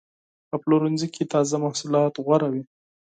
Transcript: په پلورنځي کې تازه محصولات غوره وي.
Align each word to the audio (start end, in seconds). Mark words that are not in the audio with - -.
په 0.49 0.55
پلورنځي 0.63 1.07
کې 1.15 1.23
تازه 1.33 1.55
محصولات 1.65 2.13
غوره 2.25 2.47
وي. 2.53 2.63